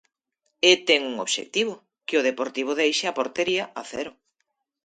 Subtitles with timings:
[0.69, 1.73] E ten un obxectivo,
[2.07, 4.11] que o Deportivo deixe a portería a cero.